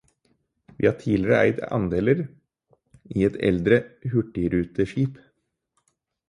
Vi 0.77 0.85
har 0.87 0.93
tidligere 1.01 1.41
eid 1.49 1.59
andeler 1.77 2.21
i 3.19 3.27
et 3.29 3.37
eldre 3.51 3.79
hurtigruteskip. 4.15 5.23